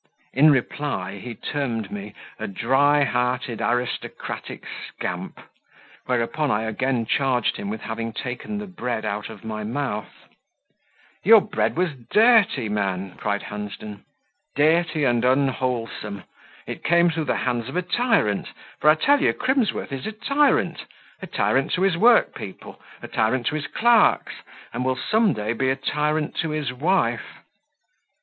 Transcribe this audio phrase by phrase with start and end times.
[0.33, 5.39] In reply he termed me "a dry hearted aristocratic scamp,"
[6.07, 10.09] whereupon I again charged him with having taken the bread out of my mouth.
[11.23, 14.03] "Your bread was dirty, man!" cried Hunsden
[14.55, 16.23] "dirty and unwholesome!
[16.65, 18.47] It came through the hands of a tyrant,
[18.79, 20.83] for I tell you Crimsworth is a tyrant,
[21.21, 24.33] a tyrant to his workpeople, a tyrant to his clerks,
[24.73, 27.35] and will some day be a tyrant to his wife."